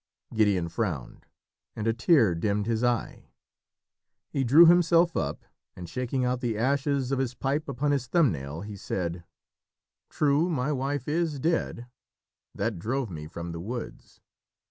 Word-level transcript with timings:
Gideon 0.33 0.67
frowned, 0.67 1.27
and 1.75 1.85
a 1.85 1.93
tear 1.93 2.33
dimmed 2.33 2.65
his 2.65 2.83
eye; 2.83 3.29
he 4.31 4.43
drew 4.43 4.65
himself 4.65 5.15
up, 5.15 5.45
and 5.75 5.87
shaking 5.87 6.25
out 6.25 6.41
the 6.41 6.57
ashes 6.57 7.11
of 7.11 7.19
his 7.19 7.35
pipe 7.35 7.69
upon 7.69 7.91
his 7.91 8.07
thumbnail, 8.07 8.61
he 8.61 8.75
said 8.75 9.23
"True, 10.09 10.49
my 10.49 10.71
wife 10.71 11.07
is 11.07 11.39
dead. 11.39 11.85
That 12.55 12.79
drove 12.79 13.11
me 13.11 13.27
from 13.27 13.51
the 13.51 13.61
woods. 13.61 14.21